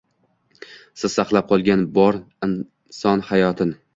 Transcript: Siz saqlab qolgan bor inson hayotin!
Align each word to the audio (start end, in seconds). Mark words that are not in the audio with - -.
Siz 1.01 1.17
saqlab 1.19 1.51
qolgan 1.51 1.85
bor 1.99 2.19
inson 2.49 3.25
hayotin! 3.31 3.77